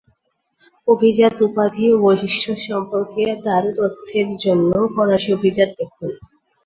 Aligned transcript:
অভিজাত 0.87 1.35
উপাধি 1.47 1.83
ও 1.89 2.03
বৈশিষ্ট্য 2.03 2.51
সম্পর্কে 2.65 3.23
আরও 3.51 3.69
তথ্যের 3.79 4.27
জন্য 4.43 4.71
ফরাসি 4.93 5.29
অভিজাত 5.37 5.69
দেখুন। 5.79 6.11